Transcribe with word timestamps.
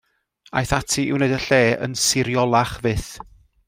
Aeth 0.61 0.75
ati 0.77 1.03
i 1.07 1.13
wneud 1.17 1.35
y 1.37 1.39
lle 1.45 1.61
yn 1.89 1.97
siriolach 2.07 2.77
fyth. 2.85 3.11